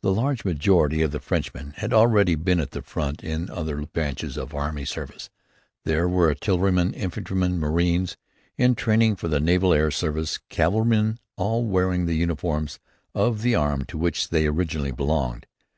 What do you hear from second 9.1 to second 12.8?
for the naval air service, cavalrymen, all wearing the uniforms